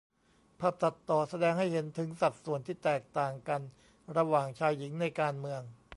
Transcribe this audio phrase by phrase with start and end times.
[0.59, 3.61] ภาพตัดต่อ แสดงให้เห็นถึงสัดส่วนที่แตกต่างกัน
[4.17, 5.61] ระหว่างชายหญิงในการเมือง